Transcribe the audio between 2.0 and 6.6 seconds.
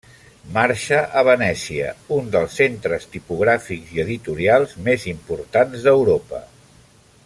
un dels centres tipogràfics i editorials més importants d'Europa.